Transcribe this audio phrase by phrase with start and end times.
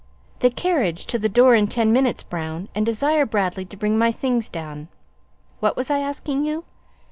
[0.39, 4.11] (The carriage to the door in ten minutes, Brown, and desire Bradley to bring my
[4.11, 4.87] things down.)
[5.59, 6.63] What was I asking you?